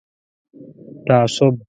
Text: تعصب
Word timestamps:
تعصب 1.05 1.53